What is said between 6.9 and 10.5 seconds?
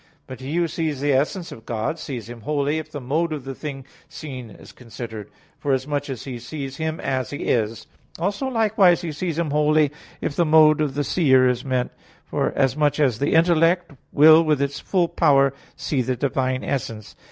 as He is; also, likewise, he sees Him wholly if the